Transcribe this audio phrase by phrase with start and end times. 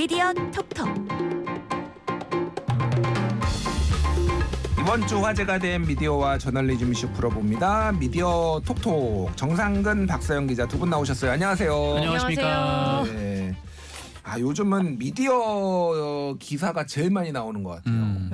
[0.00, 0.88] 미디어 톡톡
[4.80, 7.92] 이번 주 화제가 된 미디어와 저널리즘 이슈 풀어봅니다.
[7.92, 11.32] 미디어 톡톡 정상근 박사영 기자 두 분 나오셨어요.
[11.32, 11.94] 안녕하세요.
[11.96, 13.04] 안녕하십니까.
[13.12, 13.54] 네.
[14.22, 17.92] 아 요즘은 미디어 기사가 제일 많이 나오는 것 같아요.
[17.94, 18.30] 음.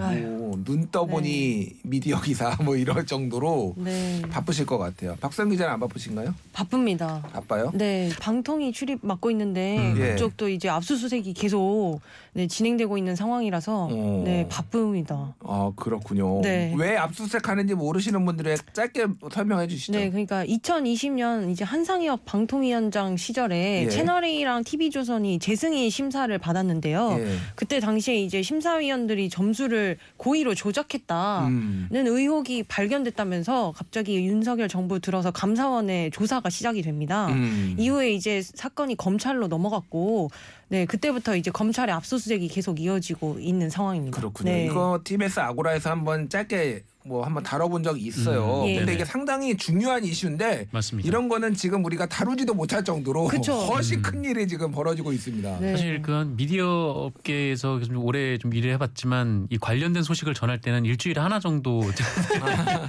[0.57, 5.17] 뭐, 눈 떠보니 미디어 기사 뭐 이럴 정도로 네, 바쁘실 것 같아요.
[5.21, 6.35] 박사영 기자는 안 바쁘신가요?
[6.53, 7.23] 바쁩니다.
[7.33, 7.71] 바빠요?
[7.75, 9.97] 네, 방통위 출입 맡고 있는데 음.
[9.99, 10.11] 예.
[10.13, 12.01] 그쪽도 이제 압수수색이 계속
[12.33, 14.23] 네, 진행되고 있는 상황이라서 어.
[14.25, 15.35] 네, 바쁩니다.
[15.41, 16.41] 아 그렇군요.
[16.43, 16.75] 네.
[16.77, 19.99] 왜 압수수색 하는지 모르시는 분들에 짧게 설명해 주시죠.
[19.99, 23.89] 네, 그러니까 2020년 이제 한상혁 방통위원장 시절에 예.
[23.89, 27.17] 채널A랑 TV조선이 재승인 심사를 받았는데요.
[27.19, 27.37] 예.
[27.55, 31.89] 그때 당시에 이제 심사위원들이 점수를 고의로 조작했다는 음.
[31.93, 37.29] 의혹이 발견됐다면서 갑자기 윤석열 정부 들어서 감사원의 조사가 시작이 됩니다.
[37.29, 37.75] 음.
[37.79, 40.31] 이후에 이제 사건이 검찰로 넘어갔고
[40.69, 44.17] 네 그때부터 이제 검찰의 압수수색이 계속 이어지고 있는 상황입니다.
[44.17, 44.51] 그렇군요.
[44.51, 44.67] 네.
[44.67, 48.63] 이거 TBS 아고라에서 한번 짧게 뭐 한번 다뤄본 적이 있어요.
[48.63, 48.75] 음, 예.
[48.75, 48.95] 근데 네네.
[48.95, 51.07] 이게 상당히 중요한 이슈인데 맞습니다.
[51.07, 53.53] 이런 거는 지금 우리가 다루지도 못할 정도로 그쵸.
[53.53, 54.03] 훨씬 음.
[54.03, 55.59] 큰 일이 지금 벌어지고 있습니다.
[55.61, 55.71] 네.
[55.73, 61.21] 사실 그한 미디어 업계에서 좀 오래 좀 일을 해봤지만 이 관련된 소식을 전할 때는 일주일에
[61.21, 61.81] 하나 정도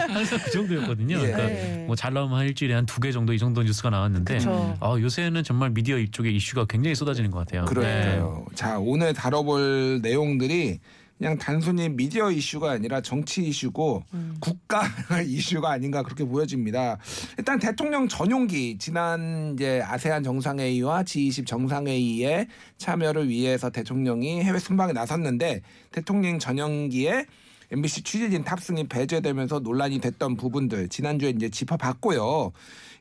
[0.09, 1.15] 항상 그 정도였거든요.
[1.17, 1.19] 예.
[1.21, 1.83] 그러니까 네.
[1.87, 4.39] 뭐잘 나오면 한 일주일에 한 두 개 정도 이 정도 뉴스가 나왔는데.
[4.79, 7.65] 아, 요새는 정말 미디어 이쪽에 이슈가 굉장히 쏟아지는 것 같아요.
[7.65, 8.45] 그러니까요.
[8.55, 10.79] 자 오늘 다뤄볼 내용들이
[11.17, 14.37] 그냥 단순히 미디어 이슈가 아니라 정치 이슈고 음.
[14.39, 14.83] 국가
[15.25, 16.97] 이슈가 아닌가 그렇게 보여집니다.
[17.37, 25.61] 일단 대통령 전용기 지난 이제 아세안 정상회의와 G20 정상회의에 참여를 위해서 대통령이 해외 순방에 나섰는데
[25.91, 27.25] 대통령 전용기에
[27.71, 32.51] MBC 취재진 탑승이 배제되면서 논란이 됐던 부분들 지난주에 이제 짚어봤고요.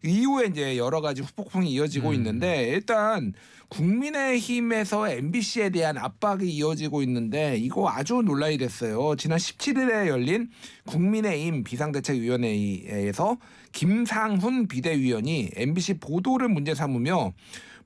[0.05, 2.15] 이후에 이제 여러 가지 후폭풍이 이어지고 음.
[2.15, 3.33] 있는데 일단
[3.69, 9.17] 국민의힘에서 MBC에 대한 압박이 이어지고 있는데 이거 아주 논란이 됐어요.
[9.17, 10.49] 지난 17일에 열린
[10.87, 13.39] 국민의힘 비상대책위원회에서
[13.73, 17.33] 김상훈 비대위원이 MBC 보도를 문제 삼으며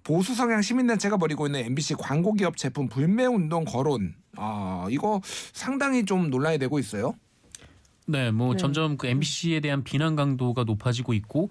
[0.03, 4.15] 보수 성향 시민단체가 벌이고 있는 MBC 광고 기업 제품 불매 운동 거론.
[4.37, 5.21] 아 이거
[5.53, 7.15] 상당히 좀 논란이 되고 있어요.
[8.07, 8.59] 네, 뭐 네.
[8.59, 11.51] 점점 그 MBC에 대한 비난 강도가 높아지고 있고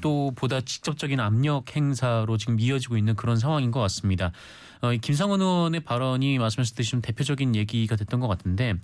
[0.00, 4.32] 또 보다 직접적인 압력 행사로 지금 이어지고 있는 그런 상황인 것 같습니다.
[4.82, 8.74] 어, 이 김상원 의원의 발언이 말씀하셨듯이 좀 대표적인 얘기가 됐던 것 같은데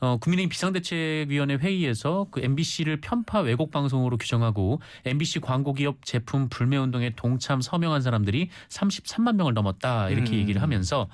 [0.00, 7.12] 어, 국민의힘 비상대책위원회 회의에서 그 MBC를 편파 왜곡 방송으로 규정하고 MBC 광고기업 제품 불매 운동에
[7.14, 10.38] 동참 서명한 사람들이 33만 명을 넘었다 이렇게 음.
[10.38, 11.08] 얘기를 하면서 어,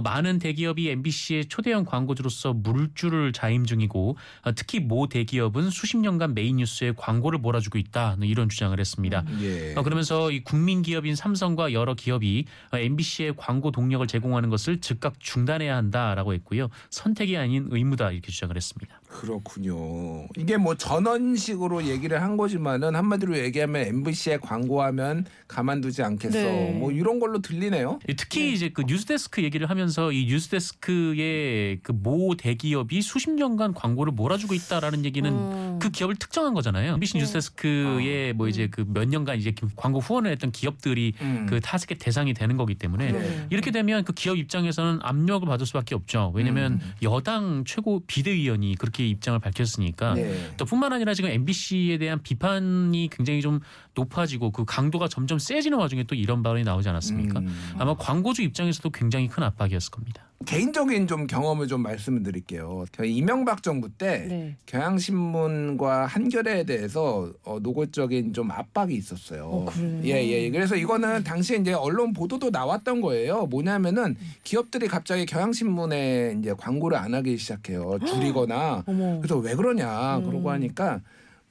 [0.00, 6.56] 많은 대기업이 MBC의 초대형 광고주로서 물줄을 자임 중이고 어, 특히 모 대기업은 수십 년간 메인
[6.56, 9.24] 뉴스에 광고를 몰아주고 있다 이런 주장을 했습니다.
[9.40, 9.74] 예.
[9.74, 15.18] 어, 그러면서 이 국민 기업인 삼성과 여러 기업이 어, MBC의 광고 동력을 제공하는 것을 즉각
[15.18, 16.68] 중단해야 한다라고 했고요.
[16.90, 18.99] 선택이 아닌 의무다 이렇게 주장을 했습니다.
[19.10, 20.28] 그렇군요.
[20.36, 26.38] 이게 뭐 전원식으로 얘기를 한 거지만은 한마디로 얘기하면 MBC에 광고하면 가만두지 않겠어.
[26.38, 26.72] 네.
[26.78, 27.98] 뭐 이런 걸로 들리네요.
[28.08, 34.12] 이 특히 이제 그 뉴스데스크 얘기를 하면서 이 뉴스데스크의 그 모 대기업이 수십 년간 광고를
[34.12, 35.69] 몰아주고 있다라는 얘기는 음.
[35.78, 36.94] 그 기업을 특정한 거잖아요.
[36.94, 37.20] MBC 네.
[37.20, 41.46] 뉴스데스크의 뭐 이제 그 몇 년간 이제 광고 후원을 했던 기업들이 음.
[41.48, 43.46] 그 타겟 대상이 되는 거기 때문에 네.
[43.50, 46.32] 이렇게 되면 그 기업 입장에서는 압력을 받을 수밖에 없죠.
[46.34, 46.92] 왜냐하면 음.
[47.02, 50.52] 여당 최고 비대위원이 그렇게 입장을 밝혔으니까 네.
[50.56, 53.60] 또 뿐만 아니라 지금 MBC에 대한 비판이 굉장히 좀
[53.94, 57.40] 높아지고 그 강도가 점점 세지는 와중에 또 이런 발언이 나오지 않았습니까?
[57.40, 57.72] 음.
[57.78, 60.29] 아마 광고주 입장에서도 굉장히 큰 압박이었을 겁니다.
[60.46, 62.84] 개인적인 좀 경험을 좀 말씀을 드릴게요.
[62.92, 64.56] 저 이명박 정부 때 네.
[64.66, 69.44] 경향신문과 한겨레에 대해서 어, 노골적인 좀 압박이 있었어요.
[69.44, 70.00] 어, 그래요?
[70.04, 70.50] 예, 예.
[70.50, 73.46] 그래서 이거는 당시에 이제 언론 보도도 나왔던 거예요.
[73.46, 77.98] 뭐냐면은 기업들이 갑자기 경향신문에 이제 광고를 안 하기 시작해요.
[78.06, 78.84] 줄이거나.
[78.86, 80.24] 그래서 왜 그러냐 음.
[80.24, 81.00] 그러고 하니까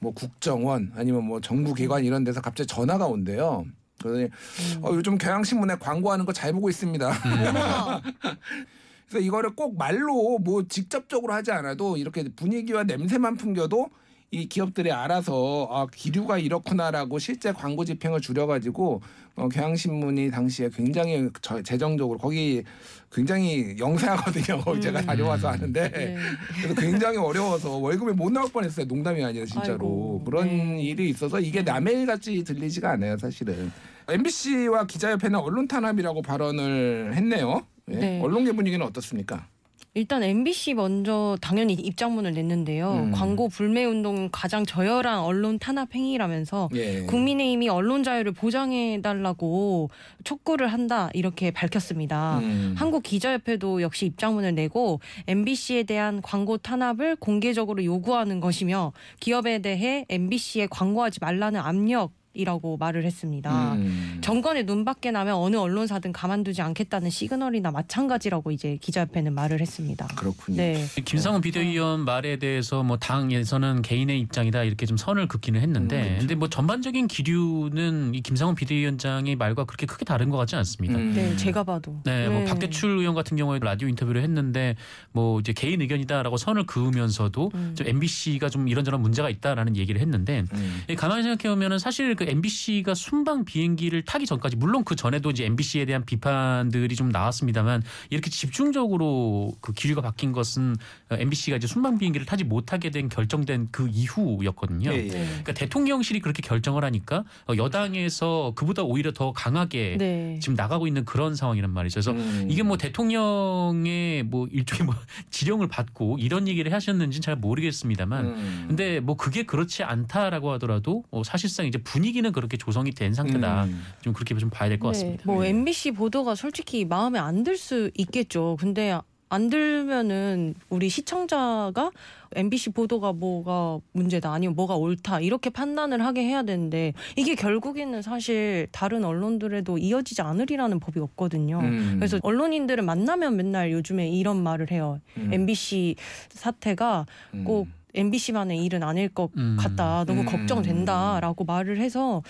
[0.00, 3.64] 뭐 국정원 아니면 뭐 정부기관 이런 데서 갑자기 전화가 온대요.
[4.00, 4.80] 그러더니 음.
[4.82, 7.08] 어, 요즘 경향신문에 광고하는 거 잘 보고 있습니다.
[9.10, 13.90] 그래서 이거를 꼭 말로 뭐 직접적으로 하지 않아도 이렇게 분위기와 냄새만 풍겨도
[14.30, 19.02] 이 기업들이 알아서 아 기류가 이렇구나라고 실제 광고 집행을 줄여가지고
[19.34, 22.62] 어, 경향신문이 당시에 굉장히 저, 재정적으로 거기
[23.10, 24.60] 굉장히 영세하거든요.
[24.62, 25.06] 거기 제가 음.
[25.06, 26.16] 다녀와서 아는데 네.
[26.62, 28.86] 그래서 굉장히 어려워서 월급이 못 나올 뻔했어요.
[28.86, 30.22] 농담이 아니라 진짜로 아이고.
[30.24, 30.82] 그런 네.
[30.82, 33.72] 일이 있어서 이게 남의 일 같이 들리지가 않아요, 사실은.
[34.08, 37.62] MBC와 기자협회는 언론 탄압이라고 발언을 했네요.
[37.92, 37.96] 예?
[37.96, 38.20] 네.
[38.20, 39.46] 언론계 분위기는 어떻습니까?
[39.92, 42.92] 일단 MBC 먼저 당연히 입장문을 냈는데요.
[42.92, 43.10] 음.
[43.10, 47.02] 광고 불매 운동 가장 저열한 언론 탄압 행위라면서 예.
[47.06, 49.90] 국민의힘이 언론 자유를 보장해 달라고
[50.22, 52.38] 촉구를 한다 이렇게 밝혔습니다.
[52.38, 52.74] 음.
[52.78, 60.68] 한국 기자협회도 역시 입장문을 내고 MBC에 대한 광고 탄압을 공개적으로 요구하는 것이며 기업에 대해 MBC에
[60.70, 62.12] 광고하지 말라는 압력.
[62.32, 63.74] 이라고 말을 했습니다.
[63.74, 64.18] 음.
[64.20, 70.06] 정권의 눈밖에 나면 어느 언론사든 가만두지 않겠다는 시그널이나 마찬가지라고 이제 기자협회는 말을 했습니다.
[70.16, 70.56] 그렇군요.
[70.58, 70.86] 네.
[71.04, 76.18] 김상훈 비대위원 말에 대해서 뭐 당에서는 개인의 입장이다 이렇게 좀 선을 긋기는 했는데 음, 그렇죠.
[76.20, 80.98] 근데 뭐 전반적인 기류는 이 김상훈 비대위원장의 말과 그렇게 크게 다른 것 같지 않습니다.
[80.98, 81.12] 음.
[81.12, 82.00] 네, 제가 봐도.
[82.04, 84.76] 네, 뭐 박대출 의원 같은 경우에 라디오 인터뷰를 했는데
[85.10, 87.74] 뭐 이제 개인 의견이다라고 선을 그으면서도 음.
[87.74, 90.82] 좀 MBC가 좀 이런저런 문제가 있다라는 얘기를 했는데 음.
[90.88, 95.46] 예, 가만히 생각해 보면은 사실 그 MBC가 순방 비행기를 타기 전까지 물론 그 전에도 이제
[95.46, 100.76] MBC에 대한 비판들이 좀 나왔습니다만 이렇게 집중적으로 그 기류가 바뀐 것은
[101.10, 104.90] MBC가 이제 순방 비행기를 타지 못하게 된 결정된 그 이후였거든요.
[104.92, 105.08] 예, 예.
[105.08, 105.24] 네.
[105.24, 110.38] 그러니까 대통령실이 그렇게 결정을 하니까 어, 여당에서 그보다 오히려 더 강하게 네.
[110.42, 111.94] 지금 나가고 있는 그런 상황이란 말이죠.
[111.94, 112.48] 그래서 음.
[112.50, 114.94] 이게 뭐 대통령의 뭐 일종의 뭐
[115.30, 118.64] 지령을 받고 이런 얘기를 하셨는지는 잘 모르겠습니다만 음.
[118.68, 123.64] 근데 뭐 그게 그렇지 않다라고 하더라도 어, 사실상 이제 분위기 는 그렇게 조성이 된 상태다.
[123.64, 123.82] 음.
[124.02, 125.22] 좀 그렇게 좀 봐야 될것 같습니다.
[125.26, 125.48] 뭐 네.
[125.50, 128.56] MBC 보도가 솔직히 마음에 안 들 수 있겠죠.
[128.60, 128.98] 근데
[129.32, 131.92] 안 들면은 우리 시청자가
[132.34, 138.66] MBC 보도가 뭐가 문제다 아니면 뭐가 옳다 이렇게 판단을 하게 해야 되는데 이게 결국에는 사실
[138.72, 141.60] 다른 언론들에도 이어지지 않으리라는 법이 없거든요.
[141.60, 141.94] 음.
[141.98, 145.00] 그래서 언론인들은 만나면 맨날 요즘에 이런 말을 해요.
[145.16, 145.32] 음.
[145.32, 145.94] MBC
[146.30, 147.44] 사태가 음.
[147.44, 149.56] 꼭 MBC만의 일은 아닐 것 음.
[149.58, 150.04] 같다.
[150.04, 150.26] 너무 음.
[150.26, 152.22] 걱정된다라고 말을 해서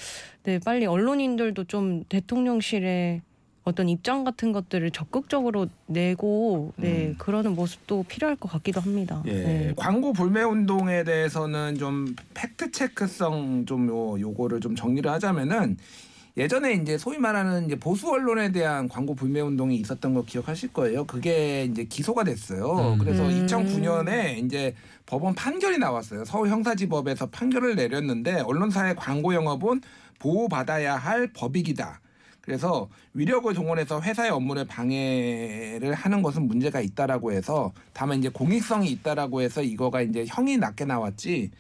[0.43, 3.23] 네, 빨리 언론인들도 좀 대통령실에
[3.63, 7.15] 어떤 입장 같은 것들을 적극적으로 내고 네, 음.
[7.19, 9.23] 그러는 모습도 필요할 것 같기도 합니다.
[9.27, 9.33] 예.
[9.33, 9.73] 네.
[9.77, 15.77] 광고 불매 운동에 대해서는 좀 팩트 체크성 좀 요, 요거를 좀 정리를 하자면은
[16.37, 21.05] 예전에 이제 소위 말하는 이제 보수 언론에 대한 광고 불매 운동이 있었던 거 기억하실 거예요.
[21.05, 22.95] 그게 이제 기소가 됐어요.
[22.95, 22.99] 음.
[22.99, 23.47] 그래서 음.
[23.47, 24.75] 2009년에 이제
[25.07, 26.25] 법원 판결이 나왔어요.
[26.25, 29.81] 서울 형사지법에서 판결을 내렸는데 언론사의 광고 영업은
[30.19, 32.01] 보호받아야 할 법익이다.
[32.41, 39.43] 그래서 위력을 동원해서 회사의 업무를 방해를 하는 것은 문제가 있다라고 해서 다만 이제 공익성이 있다라고
[39.43, 41.51] 해서 이거가 이제 형이 낮게 나왔지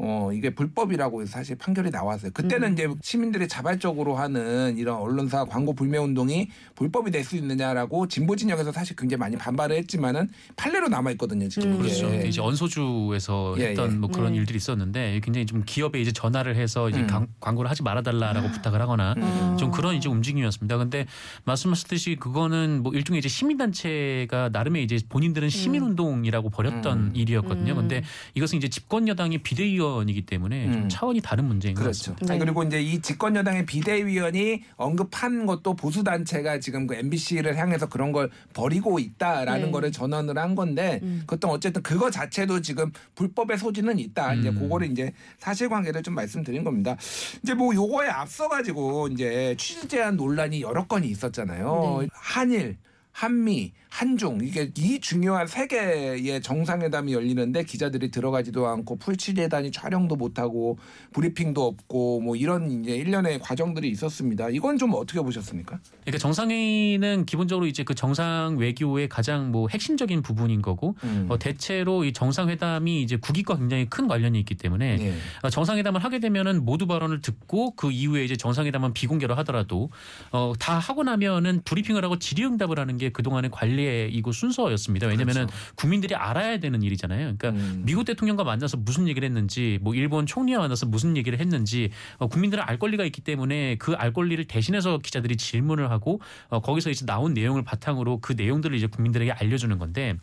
[0.00, 2.30] 어 이게 불법이라고 해서 사실 판결이 나왔어요.
[2.32, 2.72] 그때는 음.
[2.74, 8.70] 이제 시민들이 자발적으로 하는 이런 언론사 광고 불매 운동이 불법이 될 수 있느냐라고 진보 진영에서
[8.72, 11.48] 사실 굉장히 많이 반발을 했지만은 판례로 남아 있거든요.
[11.48, 11.78] 지금 음.
[11.78, 12.08] 그렇죠.
[12.08, 13.96] 근데 이제 언소주에서 예, 했던 예.
[13.96, 14.38] 뭐 그런 네.
[14.38, 17.06] 일들이 있었는데 굉장히 좀 기업에 이제 전화를 해서 이제 음.
[17.08, 19.56] 광- 광고를 하지 말아달라라고 부탁을 하거나 음.
[19.58, 20.78] 좀 그런 이제 움직임이었습니다.
[20.78, 21.06] 근데
[21.44, 27.10] 말씀하셨듯이 그거는 뭐 일종의 이제 시민단체가 나름의 이제 본인들은 시민운동이라고 벌였던 음.
[27.14, 27.72] 일이었거든요.
[27.72, 27.76] 음.
[27.76, 28.02] 근데
[28.34, 30.88] 이것은 이제 집권 여당의 비대위원 이기 때문에 좀 음.
[30.88, 32.12] 차원이 다른 문제인 것 그렇죠.
[32.12, 32.34] 같습니다.
[32.34, 32.38] 네.
[32.38, 38.12] 그리고 이제 이 집권 여당의 비대위원이 언급한 것도 보수 단체가 지금 그 MBC를 향해서 그런
[38.12, 39.70] 걸 버리고 있다라는 네.
[39.70, 41.22] 거를 전언을 한 건데 음.
[41.26, 44.34] 그것도 어쨌든 그거 자체도 지금 불법의 소지는 있다.
[44.34, 44.58] 이제 음.
[44.58, 46.96] 그거를 이제 사실관계를 좀 말씀드린 겁니다.
[47.42, 51.98] 이제 뭐 요거에 앞서 가지고 이제 취재 제한 논란이 여러 건이 있었잖아요.
[52.02, 52.08] 네.
[52.12, 52.76] 한일
[53.18, 60.38] 한미, 한중 이게 이 중요한 세 개의 정상회담이 열리는데 기자들이 들어가지도 않고 풀취재단이 촬영도 못
[60.38, 60.78] 하고
[61.14, 64.50] 브리핑도 없고 뭐 이런 이제 일련의 과정들이 있었습니다.
[64.50, 65.80] 이건 좀 어떻게 보셨습니까?
[66.02, 71.26] 그러니까 정상회의는 기본적으로 이제 그 정상 외교의 가장 뭐 핵심적인 부분인 거고 음.
[71.28, 75.14] 어, 대체로 이 정상회담이 이제 국익과 굉장히 큰 관련이 있기 때문에 예.
[75.42, 79.90] 어, 정상회담을 하게 되면은 모두 발언을 듣고 그 이후에 이제 정상회담은 비공개로 하더라도
[80.30, 85.06] 어, 다 하고 나면은 브리핑을 하고 질의응답을 하는 게 그동안의 관례이고 순서였습니다.
[85.06, 85.74] 왜냐면은 그렇죠.
[85.74, 87.36] 국민들이 알아야 되는 일이잖아요.
[87.36, 87.82] 그러니까 음.
[87.84, 92.64] 미국 대통령과 만나서 무슨 얘기를 했는지, 뭐 일본 총리와 만나서 무슨 얘기를 했는지 어, 국민들은
[92.66, 97.34] 알 권리가 있기 때문에 그 알 권리를 대신해서 기자들이 질문을 하고 어, 거기서 이제 나온
[97.34, 100.16] 내용을 바탕으로 그 내용들을 이제 국민들에게 알려주는 건데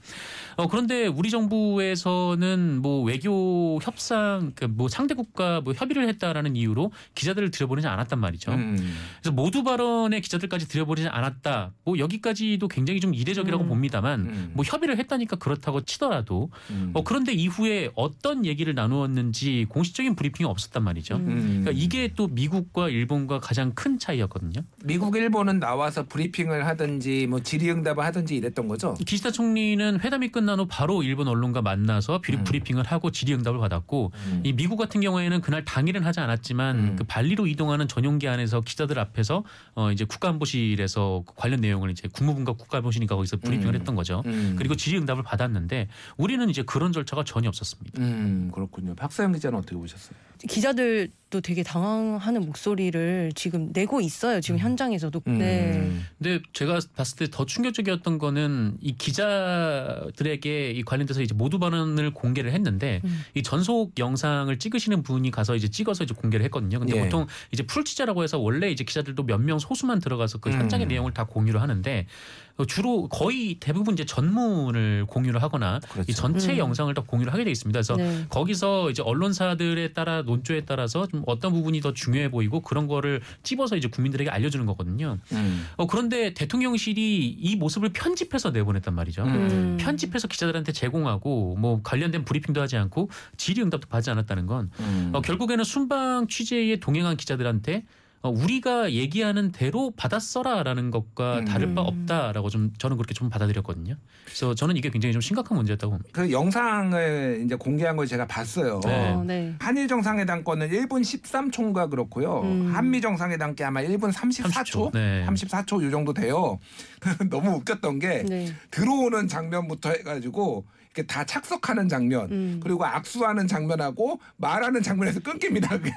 [0.55, 7.87] 어, 그런데 우리 정부에서는 뭐 외교 협상, 그뭐 상대국과 뭐 협의를 했다라는 이유로 기자들을 들여보내지
[7.87, 8.53] 않았단 말이죠.
[8.53, 8.95] 음.
[9.21, 11.73] 그래서 모두 발언의 기자들까지 들여보내지 않았다.
[11.83, 13.69] 뭐 여기까지도 굉장히 좀 이례적이라고 음.
[13.69, 14.51] 봅니다만 음.
[14.53, 16.91] 뭐 협의를 했다니까 그렇다고 치더라도 음.
[16.93, 21.15] 어, 그런데 이후에 어떤 얘기를 나누었는지 공식적인 브리핑이 없었단 말이죠.
[21.15, 21.27] 음.
[21.27, 21.61] 음.
[21.63, 24.61] 그러니까 이게 또 미국과 일본과 가장 큰 차이였거든요.
[24.83, 28.95] 미국 일본은 나와서 브리핑을 하든지 뭐 질의응답을 하든지 이랬던 거죠.
[29.05, 32.43] 기시다 총리는 회담이 끝난 후 바로 일본 언론과 만나서 비- 음.
[32.43, 34.41] 브리핑을 하고 질의응답을 받았고 음.
[34.43, 36.95] 이 미국 같은 경우에는 그날 당일은 하지 않았지만 음.
[36.97, 39.43] 그 발리로 이동하는 전용기 안에서 기자들 앞에서
[39.75, 43.79] 어 이제 국가안보실에서 그 관련 내용을 이제 국무 국가보시니까 거기서 브리핑을 음.
[43.79, 44.23] 했던 거죠.
[44.25, 44.55] 음.
[44.57, 48.01] 그리고 질의응답을 받았는데 우리는 이제 그런 절차가 전혀 없었습니다.
[48.01, 48.95] 음 그렇군요.
[48.95, 50.15] 박사영 기자는 어떻게 보셨어요?
[50.47, 54.41] 기자들도 되게 당황하는 목소리를 지금 내고 있어요.
[54.41, 55.21] 지금 현장에서도.
[55.27, 55.37] 음.
[55.39, 55.91] 네.
[56.19, 62.51] 근데 제가 봤을 때 더 충격적이었던 거는 이 기자들에게 이 관련돼서 이제 모두 발언을 공개를
[62.51, 63.21] 했는데 음.
[63.33, 66.79] 이 전속 영상을 찍으시는 분이 가서 이제 찍어서 이제 공개를 했거든요.
[66.79, 67.03] 근데 예.
[67.03, 70.55] 보통 이제 풀취재라고 해서 원래 이제 기자들도 몇 명 소수만 들어가서 그 음.
[70.55, 76.09] 현장의 내용을 다 공유를 하는데 어, 주로 거의 대부분 이제 전문을 공유를 하거나 그렇죠.
[76.09, 76.57] 이 전체 음.
[76.57, 77.77] 영상을 다 공유를 하게 돼 있습니다.
[77.77, 78.25] 그래서 네.
[78.29, 83.75] 거기서 이제 언론사들에 따라 논조에 따라서 좀 어떤 부분이 더 중요해 보이고 그런 거를 찝어서
[83.75, 85.17] 이제 국민들에게 알려주는 거거든요.
[85.33, 85.67] 음.
[85.75, 89.23] 어, 그런데 대통령실이 이 모습을 편집해서 내보냈단 말이죠.
[89.23, 89.77] 음.
[89.79, 95.11] 편집해서 기자들한테 제공하고 뭐 관련된 브리핑도 하지 않고 질의응답도 받지 않았다는 건 음.
[95.13, 97.83] 어, 결국에는 순방 취재에 동행한 기자들한테 어,
[98.29, 101.45] 우리가 얘기하는 대로 받았어라라는 것과 음.
[101.45, 103.95] 다를 바 없다라고 좀 저는 그렇게 좀 받아들였거든요.
[104.25, 106.09] 그래서 저는 이게 굉장히 좀 심각한 문제였다고 봅니다.
[106.13, 108.79] 그 영상을 이제 공개한 걸 제가 봤어요.
[108.83, 109.09] 네.
[109.11, 109.55] 어, 네.
[109.59, 112.41] 한일 정상회담 건은 1분 13초인가 그렇고요.
[112.41, 112.71] 음.
[112.73, 114.93] 한미 정상회담 게 아마 1분 34초, 30초.
[114.93, 115.25] 네.
[115.27, 116.59] 34초 요 정도 돼요.
[117.29, 118.53] 너무 웃겼던 게 네.
[118.71, 120.65] 들어오는 장면부터 해가지고
[121.03, 122.59] 다 착석하는 장면 음.
[122.63, 125.69] 그리고 악수하는 장면하고 말하는 장면에서 끊깁니다.
[125.77, 125.91] 그게.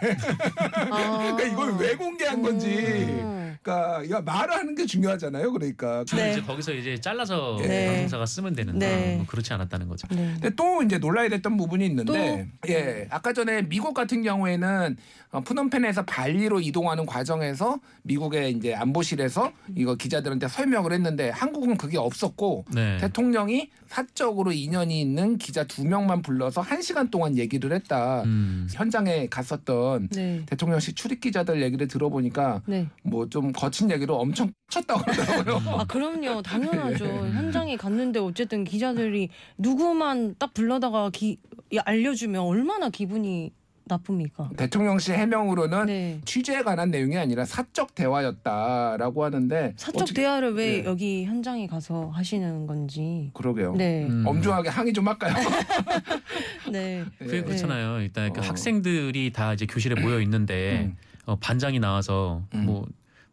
[0.90, 1.18] 아.
[1.36, 2.68] 그러니까 이걸 왜 공개한 건지.
[2.68, 3.56] 음.
[3.62, 5.52] 그러니까 야, 말하는 게 중요하잖아요.
[5.52, 6.04] 그러니까.
[6.14, 6.32] 네.
[6.32, 7.86] 이제 거기서 이제 잘라서 네.
[7.86, 9.16] 방송사가 쓰면 되는데 네.
[9.16, 10.06] 뭐 그렇지 않았다는 거죠.
[10.10, 10.32] 네.
[10.34, 14.96] 근데 또 이제 논란이 됐던 부분이 있는데, 예, 아까 전에 미국 같은 경우에는
[15.30, 22.64] 어, 푸놈펜에서 발리로 이동하는 과정에서 미국의 이제 안보실에서 이거 기자들한테 설명을 했는데 한국은 그게 없었고
[22.72, 22.96] 네.
[22.98, 24.52] 대통령이 사적으로
[24.88, 28.22] 인연이 있는 기자 두 명만 불러서 한 시간 동안 얘기를 했다.
[28.24, 28.66] 음.
[28.72, 30.42] 현장에 갔었던 네.
[30.46, 32.88] 대통령실 출입 기자들 얘기를 들어보니까 네.
[33.04, 35.78] 뭐 좀 거친 얘기로 엄청 쳤다고 그러더라고요.
[35.78, 37.04] 아 그럼요 당연하죠
[37.34, 39.28] 현장에 갔는데 어쨌든 기자들이
[39.58, 41.38] 누구만 딱 불러다가 기,
[41.70, 43.52] 이 알려주면 얼마나 기분이
[43.88, 44.50] 나쁩니까?
[44.56, 50.84] 대통령실 해명으로는 네 취재에 관한 내용이 아니라 사적 대화였다라고 하는데 사적 어떻게- 대화를 왜 네.
[50.84, 53.74] 여기 현장에 가서 하시는 건지 그러게요.
[53.76, 54.24] 네 음.
[54.26, 55.34] 엄중하게 항의 좀 할까요?
[56.70, 57.04] 네.
[57.18, 57.42] 그게 예.
[57.42, 58.00] 그렇잖아요.
[58.02, 58.44] 일단 그 어.
[58.44, 60.96] 학생들이 다 이제 교실에 모여 있는데 음.
[61.26, 62.66] 어, 반장이 나와서 음.
[62.66, 62.86] 뭐.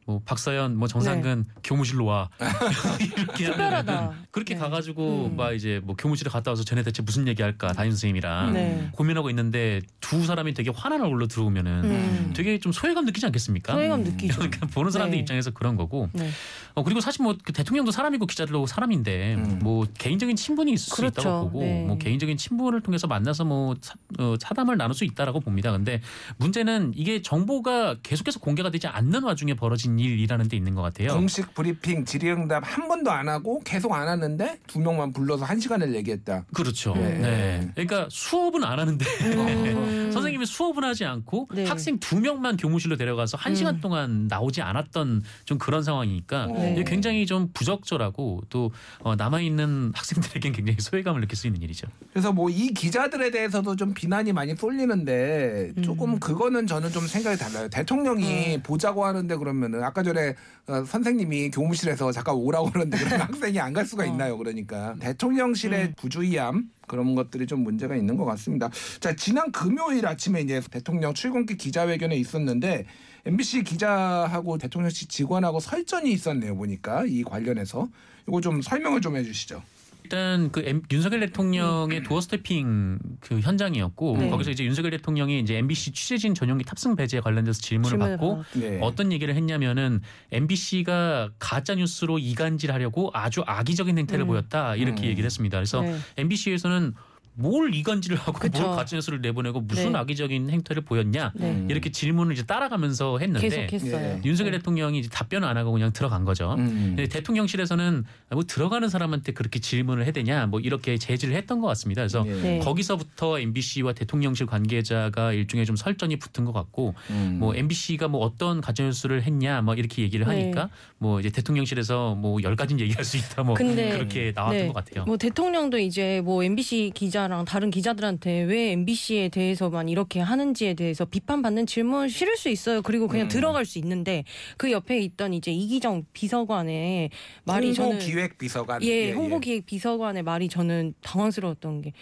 [0.05, 2.29] 뭐 박서연, 뭐 정상근 교무실로 와
[3.17, 3.97] 이렇게 특별하다.
[3.97, 4.59] 하면 그렇게 네.
[4.59, 5.35] 가가지고 음.
[5.35, 8.89] 막 이제 뭐 교무실에 갔다 와서 쟤네 대체 무슨 얘기할까 담임 선생님이랑 네.
[8.91, 12.33] 고민하고 있는데 두 사람이 되게 화난 얼굴로 들어오면은 음.
[12.35, 13.73] 되게 좀 소외감 느끼지 않겠습니까?
[13.73, 14.03] 소외감 음.
[14.03, 14.35] 느끼죠.
[14.35, 15.21] 그러니까 보는 사람들 네.
[15.21, 16.29] 입장에서 그런 거고 네.
[16.75, 19.59] 어, 그리고 사실 뭐그 대통령도 사람이고 기자들도 사람인데 음.
[19.63, 21.21] 뭐 개인적인 친분이 있을 수 그렇죠.
[21.21, 21.85] 있다고 보고 네.
[21.85, 25.71] 뭐 개인적인 친분을 통해서 만나서 뭐 사, 어, 사담을 나눌 수 있다라고 봅니다.
[25.71, 26.01] 근데
[26.37, 31.09] 문제는 이게 정보가 계속해서 공개가 되지 않는 와중에 벌어진 일이라는 데 있는 것 같아요.
[31.13, 35.93] 공식 브리핑 질의응답 한 번도 안 하고 계속 안 하는데 두 명만 불러서 한 시간을
[35.95, 36.45] 얘기했다.
[36.53, 36.95] 그렇죠.
[36.95, 37.19] 네.
[37.19, 37.69] 네.
[37.75, 40.09] 그러니까 수업은 안 하는데 음.
[40.11, 41.65] 선생님이 수업은 하지 않고 네.
[41.65, 43.55] 학생 두 명만 교무실로 데려가서 한 음.
[43.55, 46.71] 시간 동안 나오지 않았던 좀 그런 상황이니까 네.
[46.73, 51.87] 이게 굉장히 좀 부적절하고 또 어, 남아 있는 학생들에겐 굉장히 소외감을 느낄 수 있는 일이죠.
[52.11, 56.19] 그래서 뭐 이 기자들에 대해서도 좀 비난이 많이 쏠리는데 조금 음.
[56.19, 57.67] 그거는 저는 좀 생각이 달라요.
[57.69, 60.35] 대통령이 보자고 하는데 그러면은 아까 전에
[60.67, 64.05] 어, 선생님이 교무실에서 잠깐 오라고 그러는데 그러면 학생이 안 갈 수가 어.
[64.05, 64.37] 있나요?
[64.37, 65.93] 그러니까 대통령실의 음.
[65.97, 68.69] 부주의함 그런 것들이 좀 문제가 있는 것 같습니다.
[68.99, 72.85] 자 지난 금요일 아침에 이제 대통령 출근길 기자회견에 있었는데
[73.25, 76.55] MBC 기자하고 대통령실 직원하고 설전이 있었네요.
[76.55, 77.87] 보니까 이 관련해서
[78.27, 79.61] 이거 좀 설명을 좀 해주시죠.
[80.05, 84.29] 일단 그 M- 윤석열 대통령의 doorstepping 그 현장이었고 네.
[84.29, 88.79] 거기서 이제 윤석열 대통령이 이제 MBC 취재진 전용기 탑승 배제 관련돼서 질문을 질문을 받고 네.
[88.81, 94.27] 어떤 얘기를 했냐면은 MBC가 가짜 뉴스로 이간질하려고 아주 악의적인 행태를 음.
[94.27, 95.09] 보였다 이렇게 음.
[95.09, 95.57] 얘기를 했습니다.
[95.57, 95.97] 그래서 네.
[96.17, 96.93] MBC에서는
[97.35, 98.63] 뭘 이간질을 하고 그쵸.
[98.63, 99.99] 뭘 가짜 뉴스를 내보내고 무슨 네.
[99.99, 101.51] 악의적인 행태를 보였냐 네.
[101.51, 101.67] 음.
[101.69, 104.05] 이렇게 질문을 이제 따라가면서 했는데 계속했어요.
[104.05, 104.21] 예.
[104.23, 104.59] 윤석열 네.
[104.59, 106.53] 대통령이 이제 답변을 안 하고 그냥 들어간 거죠.
[106.57, 106.93] 음.
[106.95, 112.01] 근데 대통령실에서는 뭐 들어가는 사람한테 그렇게 질문을 해야 되냐 뭐 이렇게 제지를 했던 것 같습니다.
[112.01, 112.33] 그래서 예.
[112.41, 112.59] 네.
[112.59, 117.37] 거기서부터 MBC와 대통령실 관계자가 일종의 좀 설전이 붙은 것 같고 음.
[117.39, 120.69] 뭐 MBC가 뭐 어떤 가짜뉴스를 했냐 뭐 이렇게 얘기를 하니까 네.
[120.99, 124.67] 뭐 이제 대통령실에서 뭐 열 가지는 얘기할 수 있다 뭐 근데 그렇게 나왔던 네.
[124.67, 125.05] 것 같아요.
[125.05, 131.05] 뭐 대통령도 이제 뭐 MBC 기자 랑 다른 기자들한테 왜 MBC에 대해서만 이렇게 하는지에 대해서
[131.05, 132.81] 비판받는 질문 실을 수 있어요.
[132.81, 133.29] 그리고 그냥 음.
[133.29, 134.23] 들어갈 수 있는데
[134.57, 137.09] 그 옆에 있던 이제 이기정 비서관의
[137.43, 141.93] 말이 저는 홍보기획 비서관 예, 홍보 기획 비서관의 말이 저는 당황스러웠던 게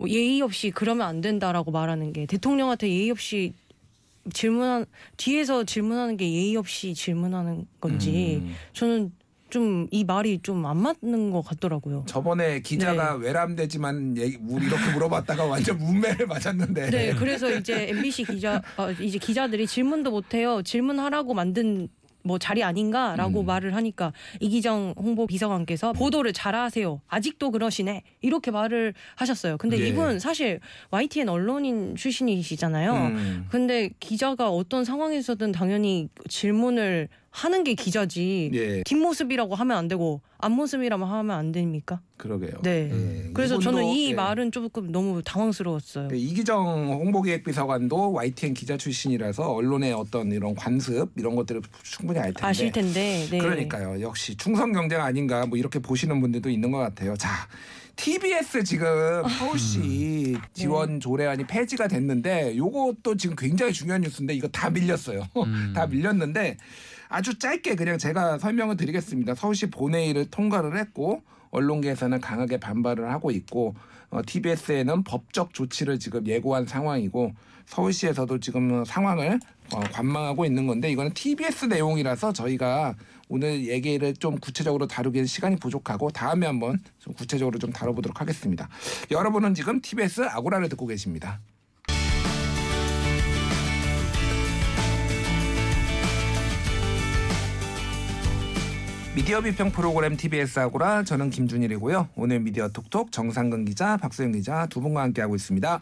[0.00, 3.52] 뭐 예의 없이 그러면 안 된다라고 말하는 게 대통령한테 예의 없이
[4.32, 4.86] 질문한
[5.18, 8.54] 뒤에서 질문하는 게 예의 없이 질문하는 건지 음.
[8.72, 9.12] 저는
[9.50, 12.04] 좀 이 말이 좀 안 맞는 것 같더라고요.
[12.06, 16.90] 저번에 기자가 외람되지만 얘기- 우리 이렇게 물어봤다가 완전 문매를 맞았는데.
[16.90, 20.62] 네, 그래서 이제 MBC 기자 어, 이제 기자들이 질문도 못 해요.
[20.62, 21.88] 질문하라고 만든
[22.22, 23.46] 뭐 자리 아닌가라고 음.
[23.46, 27.00] 말을 하니까 이기정 홍보 비서관께서 보도를 잘하세요.
[27.08, 28.02] 아직도 그러시네.
[28.20, 29.56] 이렇게 말을 하셨어요.
[29.56, 29.88] 근데 예.
[29.88, 32.92] 이분 사실 YTN 언론인 출신이시잖아요.
[32.92, 33.46] 음.
[33.50, 38.50] 근데 기자가 어떤 상황에서든 당연히 질문을 하는 게 기자지.
[38.52, 42.00] 예, 뒷모습이라고 하면 안 되고 앞모습이라고 하면 안 됩니까?
[42.16, 42.60] 그러게요.
[42.62, 42.90] 네.
[42.92, 44.14] 예, 그래서 이분도, 저는 이 예.
[44.14, 46.08] 말은 조금 너무 당황스러웠어요.
[46.08, 52.46] 네, 이기정 홍보기획비서관도 YTN 기자 출신이라서 언론의 어떤 이런 관습 이런 것들을 충분히 알 텐데.
[52.46, 53.26] 아실 텐데.
[53.30, 53.38] 네.
[53.38, 54.00] 그러니까요.
[54.00, 57.16] 역시 충성 경쟁 아닌가 뭐 이렇게 보시는 분들도 있는 것 같아요.
[57.16, 57.30] 자.
[57.96, 58.86] TBS 지금
[59.28, 65.26] 서울시 지원 조례안이 폐지가 됐는데 요것도 지금 굉장히 중요한 뉴스인데 이거 다 밀렸어요.
[65.36, 65.72] 음.
[65.74, 66.56] 다 밀렸는데
[67.10, 69.34] 아주 짧게 그냥 제가 설명을 드리겠습니다.
[69.34, 73.74] 서울시 본회의를 통과를 했고 언론계에서는 강하게 반발을 하고 있고
[74.10, 77.34] 어, TBS에는 법적 조치를 지금 예고한 상황이고
[77.66, 79.40] 서울시에서도 지금 상황을
[79.74, 82.94] 어, 관망하고 있는 건데 이거는 TBS 내용이라서 저희가
[83.28, 88.68] 오늘 얘기를 좀 구체적으로 다루기엔 시간이 부족하고 다음에 한번 좀 구체적으로 좀 다뤄보도록 하겠습니다.
[89.10, 91.40] 여러분은 지금 TBS 아고라를 듣고 계십니다.
[99.12, 102.10] 미디어 비평 프로그램 TBS 아고라 저는 김준일이고요.
[102.14, 105.80] 오늘 미디어 톡톡 정상근 기자, 박소영 기자 두 분과 함께하고 있습니다.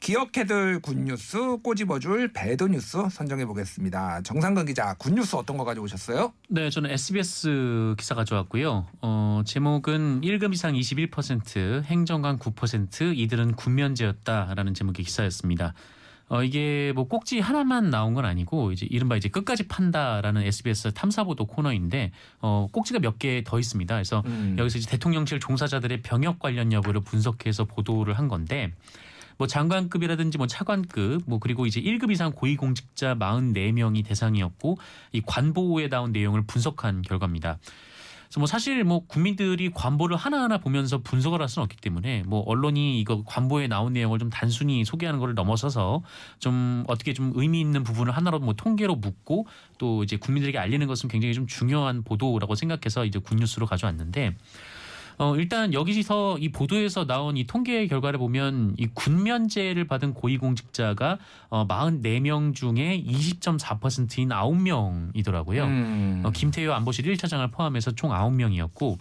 [0.00, 4.22] 기억해둘 good news 꼬집어줄 bad news 선정해 보겠습니다.
[4.22, 6.32] 정상근 기자 good news 어떤 거 가져오셨어요?
[6.48, 8.86] 네, 저는 SBS 기사 가져왔고요.
[9.00, 15.74] 어, 제목은 1급 이상 21%, 행정관 9%, 이들은 군면제였다라는 제목의 기사였습니다.
[16.28, 21.44] 어, 이게 뭐 꼭지 하나만 나온 건 아니고 이제 이른바 이제 끝까지 판다라는 SBS 탐사보도
[21.46, 23.94] 코너인데 어, 꼭지가 몇 개 더 있습니다.
[23.94, 24.56] 그래서 음.
[24.58, 28.72] 여기서 이제 대통령실 종사자들의 병역 관련 여부를 분석해서 보도를 한 건데
[29.36, 34.78] 뭐 장관급이라든지 뭐 차관급 뭐 그리고 이제 1급 이상 고위공직자 44명이 대상이었고
[35.12, 37.58] 이 관보에 나온 내용을 분석한 결과입니다.
[38.24, 43.00] 그래서 뭐 사실 뭐 국민들이 관보를 하나하나 보면서 분석을 할 수는 없기 때문에 뭐 언론이
[43.00, 46.02] 이거 관보에 나온 내용을 좀 단순히 소개하는 것을 넘어서서
[46.38, 49.46] 좀 어떻게 좀 의미 있는 부분을 하나로 뭐 통계로 묻고
[49.78, 54.34] 또 이제 국민들에게 알리는 것은 굉장히 좀 중요한 보도라고 생각해서 이제 굿뉴스로 가져왔는데
[55.18, 61.18] 어, 일단 여기서 이 보도에서 나온 이 통계 결과를 보면 이 군면제를 받은 고위공직자가
[61.50, 65.64] 어, 44명 중에 20.4%인 9명이더라고요.
[65.64, 66.22] 음.
[66.24, 68.98] 어, 김태효 안보실 1차장을 포함해서 총 9명이었고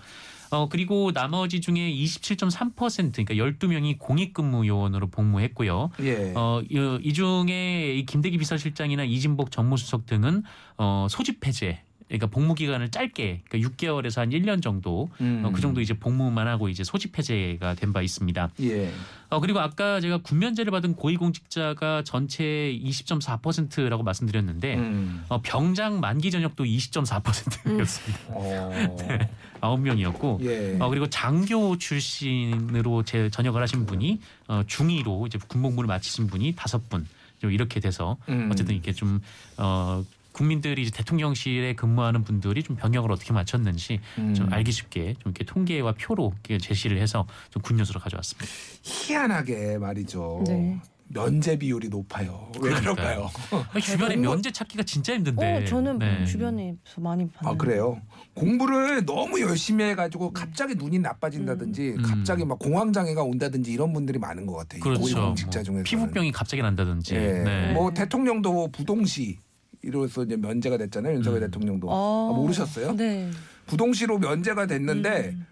[0.54, 5.89] 어, 그리고 나머지 중에 27.3% 그러니까 12명이 공익근무 요원으로 복무했고요.
[6.02, 6.34] 예.
[6.36, 10.43] 어, 이, 이 중에 이 김대기 비서실장이나 이진복 정무수석 등은
[10.78, 11.82] 어, 소집 해제
[12.17, 15.41] 그러니까 복무 기간을 짧게 그러니까 6개월에서 한 1년 정도 음.
[15.43, 18.49] 어, 그 정도 이제 복무만 하고 이제 소집 해제가 된 바 있습니다.
[18.62, 18.91] 예.
[19.30, 22.43] 어, 그리고 아까 제가 군면제를 받은 고위공직자가 전체
[22.84, 25.23] 20.4%라고 말씀드렸는데 음.
[25.30, 28.19] 어, 병장 만기 전역도 20.4%였습니다.
[28.30, 28.97] 어.
[29.62, 30.78] 아홉 명이었고 예.
[30.80, 36.89] 어, 그리고 장교 출신으로 제 전역을 하신 분이 어, 중위로 이제 군복무를 마치신 분이 다섯
[36.89, 38.49] 분좀 이렇게 돼서 음.
[38.52, 39.21] 어쨌든 이렇게 좀
[39.58, 44.33] 어, 국민들이 이제 대통령실에 근무하는 분들이 좀 병역을 어떻게 맞췄는지 음.
[44.33, 48.51] 좀 알기 쉽게 좀 이렇게 통계와 표로 이렇게 제시를 해서 좀 굿뉴스로 가져왔습니다.
[48.81, 50.43] 희한하게 말이죠.
[50.47, 50.79] 네.
[51.09, 52.49] 면제 비율이 높아요.
[52.55, 52.95] 왜 그러니까요.
[52.95, 53.31] 그럴까요?
[53.71, 55.57] 아니, 주변에 면제 찾기가 진짜 힘든데.
[55.57, 56.25] 어, 저는 네.
[56.25, 57.47] 주변에서 많이 봤는데.
[57.47, 58.01] 아 그래요.
[58.33, 62.01] 공부를 너무 열심히 해가지고 갑자기 눈이 나빠진다든지 음.
[62.01, 64.79] 갑자기 막 공황 장애가 온다든지 이런 분들이 많은 것 같아요.
[64.79, 65.01] 이 그렇죠.
[65.01, 67.15] 고위공직자 뭐 중에서 피부병이 갑자기 난다든지.
[67.15, 67.19] 예.
[67.43, 67.73] 네.
[67.73, 69.37] 뭐 대통령도 부동시
[69.83, 71.15] 이로서 이제 면제가 됐잖아요.
[71.15, 71.45] 윤석열 음.
[71.47, 72.95] 대통령도 아, 아, 모르셨어요?
[72.95, 73.29] 네.
[73.67, 75.45] 부동시로 면제가 됐는데 음.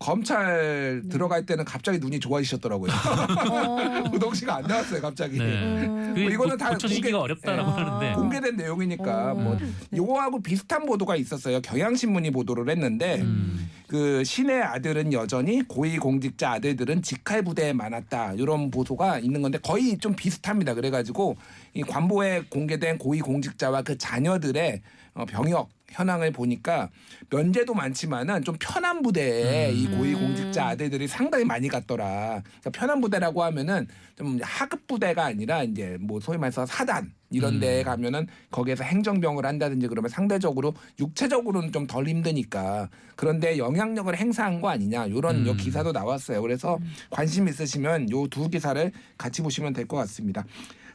[0.00, 1.08] 검찰 네.
[1.10, 2.90] 들어갈 때는 갑자기 눈이 좋아지셨더라고요.
[2.90, 4.04] 어.
[4.10, 5.38] 부동시가 안 나왔어요, 갑자기.
[5.38, 5.44] 네.
[5.44, 6.12] 음.
[6.14, 7.76] 그게 뭐 이거는 고- 다 고쳐지기가 공개- 어렵다라고 아.
[7.76, 8.14] 하는데.
[8.14, 9.34] 공개된 내용이니까 어.
[9.34, 9.76] 뭐 음.
[9.94, 11.60] 요거하고 비슷한 보도가 있었어요.
[11.60, 13.68] 경향신문이 보도를 했는데 음.
[13.88, 19.98] 그 신의 아들은 여전히 고위 공직자 아들들은 직할 부대에 많았다 이런 보도가 있는 건데 거의
[19.98, 20.72] 좀 비슷합니다.
[20.74, 21.36] 그래가지고
[21.74, 24.80] 이 관보에 공개된 고위 공직자와 그 자녀들의
[25.14, 26.88] 어, 병역 현황을 보니까
[27.30, 29.76] 면제도 많지만은 좀 편한 부대에 음.
[29.76, 32.42] 이 고위 공직자 아들들이 상당히 많이 갔더라.
[32.42, 37.60] 그러니까 편한 부대라고 하면은 좀 하급 부대가 아니라 이제 뭐 소위 말해서 사단 이런 음.
[37.60, 44.68] 데에 가면은 거기에서 행정병을 한다든지 그러면 상대적으로 육체적으로는 좀 덜 힘드니까 그런데 영향력을 행사한 거
[44.68, 45.56] 아니냐 이런 요 음.
[45.56, 46.40] 기사도 나왔어요.
[46.42, 46.78] 그래서
[47.10, 50.44] 관심 있으시면 요 두 기사를 같이 보시면 될 것 같습니다.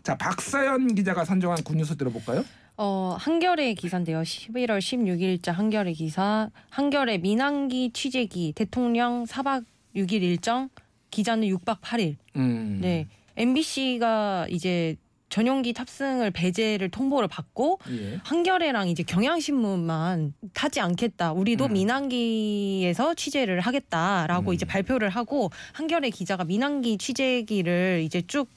[0.03, 2.45] 자 박사연 기자가 선정한 굿뉴스 들어볼까요?
[2.77, 4.21] 어, 한겨레 기사인데요.
[4.21, 6.49] 11월 16일자 한겨레 기사.
[6.69, 10.69] 한겨레 민항기 취재기 대통령 4박 6일 일정
[11.11, 12.15] 기자는 6박 8일.
[12.35, 12.79] 음.
[12.81, 13.07] 네.
[13.37, 14.95] MBC가 이제
[15.29, 18.19] 전용기 탑승을 배제를 통보를 받고 예.
[18.23, 21.33] 한겨레랑 이제 경향신문만 타지 않겠다.
[21.33, 21.73] 우리도 음.
[21.73, 24.53] 민항기에서 취재를 하겠다라고 음.
[24.53, 28.47] 이제 발표를 하고 한겨레 기자가 민항기 취재기를 이제 쭉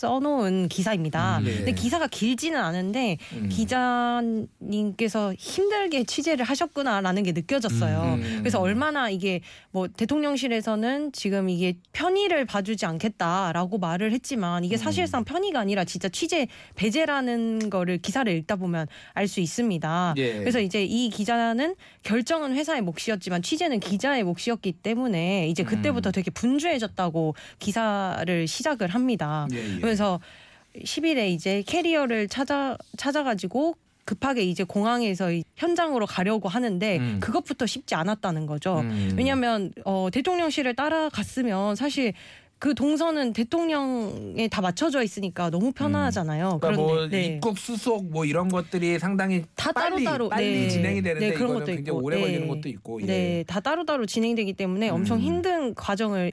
[0.00, 1.38] 써놓은 기사입니다.
[1.38, 1.56] 음, 네.
[1.56, 3.48] 근데 기사가 길지는 않은데 음.
[3.50, 8.18] 기자님께서 힘들게 취재를 하셨구나라는 게 느껴졌어요.
[8.18, 8.36] 음.
[8.38, 14.78] 그래서 얼마나 이게 뭐 대통령실에서는 지금 이게 편의를 봐주지 않겠다라고 말을 했지만 이게 음.
[14.78, 16.46] 사실상 편의가 아니라 진짜 취재
[16.76, 20.14] 배제라는 거를 기사를 읽다 보면 알 수 있습니다.
[20.16, 20.38] 예.
[20.38, 26.12] 그래서 이제 이 기자는 결정은 회사의 몫이었지만 취재는 기자의 몫이었기 때문에 이제 그때부터 음.
[26.12, 29.46] 되게 분주해졌다고 기사를 시작을 합니다.
[29.52, 29.80] 예, 예.
[29.80, 30.20] 그래서
[30.84, 37.18] 10일에 이제 캐리어를 찾아 찾아가지고 급하게 이제 공항에서 이 현장으로 가려고 하는데 음.
[37.20, 38.80] 그것부터 쉽지 않았다는 거죠.
[38.80, 39.14] 음.
[39.16, 42.12] 왜냐하면 어, 대통령실을 따라갔으면 사실
[42.60, 46.58] 그 동선은 대통령에 다 맞춰져 있으니까 너무 편하잖아요.
[46.60, 47.26] 그러니까 뭐 그런데 네.
[47.34, 50.68] 입국 수속 뭐 이런 것들이 상당히 다 빨리 따로따로, 빨리 네.
[50.68, 52.22] 진행이 되는데 네, 그런 이거는 것도 굉장히 있고, 오래 네.
[52.22, 53.00] 걸리는 것도 있고.
[53.00, 53.06] 예.
[53.06, 55.22] 네, 다 따로따로 진행되기 때문에 엄청 음.
[55.22, 56.32] 힘든 과정을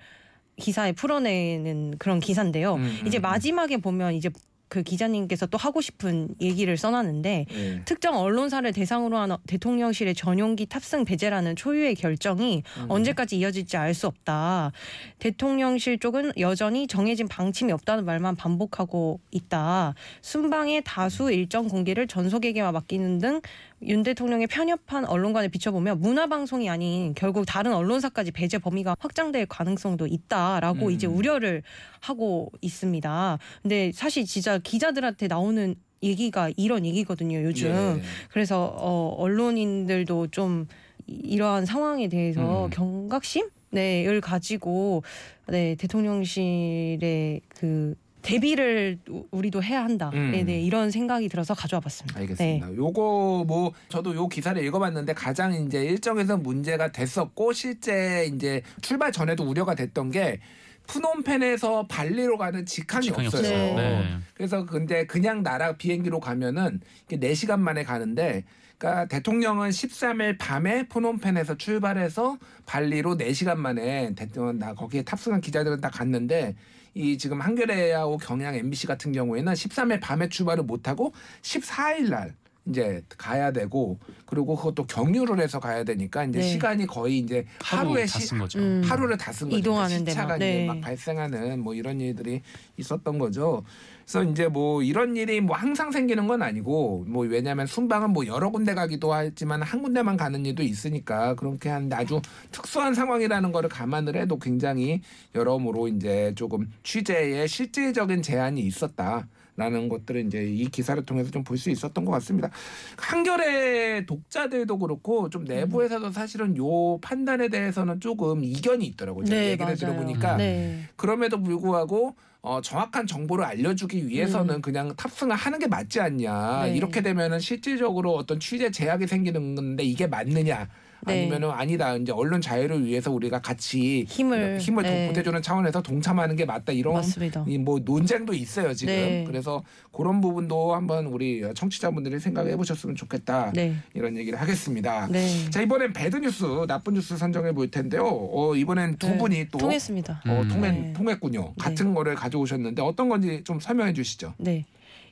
[0.58, 2.76] 기사에 풀어내는 그런 기사인데요.
[2.76, 4.30] 음, 이제 음, 마지막에 보면 이제
[4.70, 7.82] 그 기자님께서 또 하고 싶은 얘기를 써놨는데 예.
[7.86, 12.86] 특정 언론사를 대상으로 한 대통령실의 전용기 탑승 배제라는 초유의 결정이 음.
[12.90, 14.72] 언제까지 이어질지 알 수 없다.
[15.18, 19.96] 대통령실 쪽은 여전히 정해진 방침이 없다는 말만 반복하고 있다.
[20.22, 23.42] 순방의 다수 일정 공개를 전속에게만 맡기는 등
[23.84, 30.92] 윤 대통령의 편협한 언론관에 비춰보면 문화방송이 아닌 결국 다른 언론사까지 배제 범위가 확장될 가능성도 있다라고 음.
[30.92, 31.62] 이제 우려를
[32.00, 33.38] 하고 있습니다.
[33.62, 37.70] 근데 사실 진짜 기자들한테 나오는 얘기가 이런 얘기거든요, 요즘.
[37.70, 38.02] 예.
[38.32, 40.68] 그래서 어, 언론인들도 좀
[41.06, 42.70] 이- 이러한 상황에 대해서 음.
[42.72, 43.50] 경각심?
[43.70, 45.04] 네, 을 가지고
[45.48, 47.96] 네, 대통령실의 그
[48.28, 50.12] 대비를 우- 우리도 해야 한다.
[50.14, 50.32] 음.
[50.32, 52.20] 네, 네, 이런 생각이 들어서 가져와 봤습니다.
[52.20, 52.76] 알겠습니다.
[52.76, 59.44] 요거 뭐 저도 요 기사를 읽어봤는데 가장 이제 일정에서 문제가 됐었고 실제 이제 출발 전에도
[59.48, 60.40] 우려가 됐던 게
[60.88, 63.42] 푸놈펜에서 발리로 가는 직항이, 직항이 없어요.
[63.42, 63.76] 없어요.
[63.76, 64.18] 네.
[64.34, 68.44] 그래서 근데 그냥 나라 비행기로 가면은 이게 4시간 만에 가는데
[68.78, 75.90] 그러니까 대통령은 13일 밤에 푸놈펜에서 출발해서 발리로 4시간 만에 대통령 나 거기에 탑승한 기자들은 다
[75.90, 76.56] 갔는데
[76.94, 82.36] 이 지금 한겨레하고 경향 MBC 같은 경우에는 13일 밤에 출발을 못 하고 14일 날
[82.70, 86.44] 이제 가야 되고 그리고 그것도 경유를 해서 가야 되니까 이제 네.
[86.50, 88.60] 시간이 거의 이제 하루에 하루 시, 다쓴 거죠.
[88.60, 88.82] 음.
[88.84, 89.58] 하루를 다 쓴 거죠.
[89.58, 90.36] 이동하는 데만.
[90.36, 90.66] 이제 네.
[90.66, 92.42] 막 발생하는 뭐 이런 일들이
[92.78, 93.64] 있었던 거죠.
[94.10, 98.50] 그래서 이제 뭐 이런 일이 뭐 항상 생기는 건 아니고 뭐 왜냐하면 순방은 뭐 여러
[98.50, 104.16] 군데 가기도 하지만 한 군데만 가는 일도 있으니까 그렇게 하는데 아주 특수한 상황이라는 거를 감안을
[104.16, 105.02] 해도 굉장히
[105.36, 109.28] 여러모로 이제 조금 취재에 실질적인 제한이 있었다.
[109.60, 112.52] 라는 것들을 이제 이 기사를 통해서 좀 볼 수 있었던 것 같습니다.
[112.96, 119.26] 한겨레 독자들도 그렇고 좀 내부에서도 사실은 요 판단에 대해서는 조금 이견이 있더라고요.
[119.26, 119.76] 네, 얘기를 맞아요.
[119.78, 120.84] 들어보니까 네.
[120.96, 122.16] 그럼에도 불구하고
[122.48, 124.62] 어, 정확한 정보를 알려주기 위해서는 음.
[124.62, 126.64] 그냥 탑승을 하는 게 맞지 않냐.
[126.66, 126.78] 네.
[126.78, 130.70] 이렇게 되면은 실질적으로 어떤 취재 제약이 생기는 건데 이게 맞느냐.
[131.06, 131.22] 네.
[131.22, 131.96] 아니면은 아니다.
[131.96, 135.08] 이제 언론 자유를 위해서 우리가 같이 힘을 힘을 네.
[135.08, 136.72] 보태주는 차원에서 동참하는 게 맞다.
[136.74, 137.02] 이런.
[137.48, 138.94] 이 뭐 논쟁도 있어요 지금.
[138.94, 139.24] 네.
[139.28, 143.52] 그래서 그런 부분도 한번 우리 청취자분들이 생각해 보셨으면 좋겠다.
[143.54, 143.76] 네.
[143.94, 145.08] 이런 얘기를 하겠습니다.
[145.08, 145.50] 네.
[145.50, 148.04] 자 이번엔 배드 뉴스, 나쁜 뉴스 선정해 볼 텐데요.
[148.06, 149.18] 어, 이번엔 두 네.
[149.18, 150.22] 분이 또 통했습니다.
[150.28, 150.48] 어, 음.
[150.48, 150.94] 통했, 네.
[150.94, 151.54] 통했군요.
[151.56, 154.34] 같은 거를 가져오셨는데 어떤 건지 좀 설명해 주시죠.
[154.38, 154.66] 네.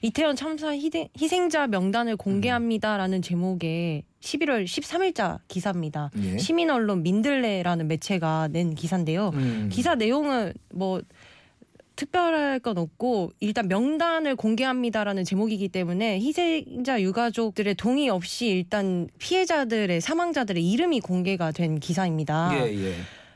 [0.06, 6.12] 이태원 참사 희생, 희생 자 명단을 공개합니다라는 제목의 11월 13일자 기사입니다.
[6.22, 6.38] 예.
[6.38, 9.32] 시민 언론 민들레라는 매체가 낸 기사인데요.
[9.34, 9.70] 음.
[9.72, 11.02] 기사 내용은 뭐
[11.96, 20.70] 특별할 건 없고 일단 명단을 공개합니다라는 제목이기 때문에 희생자 유가족들의 동의 없이 일단 피해자들의 사망자들의
[20.70, 22.52] 이름이 공개가 된 기사입니다.
[22.54, 22.94] 예, 예.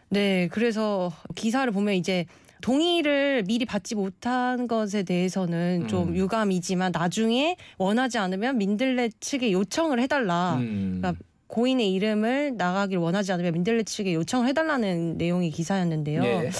[0.09, 2.25] 네, 그래서 기사를 보면 이제
[2.61, 6.15] 동의를 미리 받지 못한 것에 대해서는 좀 음.
[6.15, 10.55] 유감이지만 나중에 원하지 않으면 민들레 측에 요청을 해달라.
[10.59, 10.99] 음.
[11.01, 16.23] 그러니까 고인의 이름을 나가길 원하지 않으면 민들레 측에 요청을 해달라는 내용의 기사였는데요.
[16.23, 16.51] 예.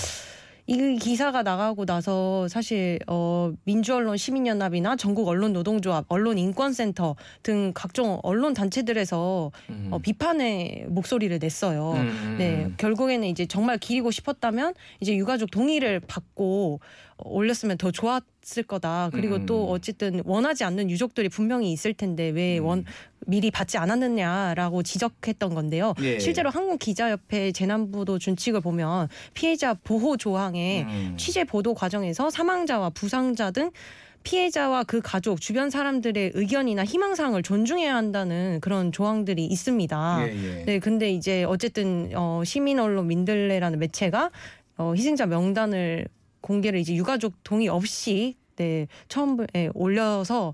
[0.69, 8.19] 이 기사가 나가고 나서 사실 어 민주언론 시민연합이나 전국 언론 노동조합, 언론 인권센터 등 각종
[8.21, 9.88] 언론 단체들에서 음.
[9.89, 11.93] 어, 비판의 목소리를 냈어요.
[11.93, 12.75] 음, 네, 음.
[12.77, 19.10] 결국에는 이제 정말 기리고 싶었다면 이제 유가족 동의를 받고 어, 올렸으면 더 좋았을 거다.
[19.12, 19.45] 그리고 음.
[19.45, 22.65] 또 어쨌든 원하지 않는 유족들이 분명히 있을 텐데 왜 음.
[22.65, 22.86] 원
[23.27, 25.93] 미리 받지 않았느냐라고 지적했던 건데요.
[26.01, 26.19] 예.
[26.19, 31.15] 실제로 한국 기자협회 재난보도 준칙을 보면 피해자 보호 조항에 음.
[31.17, 33.71] 취재 보도 과정에서 사망자와 부상자 등
[34.23, 40.27] 피해자와 그 가족, 주변 사람들의 의견이나 희망사항을 존중해야 한다는 그런 조항들이 있습니다.
[40.27, 40.65] 예, 예.
[40.65, 44.32] 네, 근데 이제 어쨌든 어, 시민 언론 민들레라는 매체가
[44.77, 46.08] 어, 희생자 명단을
[46.41, 50.54] 공개를 이제 유가족 동의 없이 네 처음 에 올려서